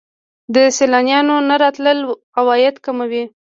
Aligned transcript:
د 0.55 0.55
سیلانیانو 0.77 1.35
نه 1.49 1.55
راتلل 1.63 1.97
عواید 2.39 2.75
کموي. 2.85 3.23